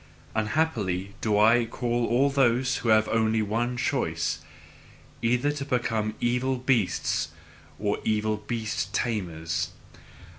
[0.33, 4.39] Unhappy do I call all those who have only one choice:
[5.21, 7.27] either to become evil beasts,
[7.77, 9.69] or evil beast tamers.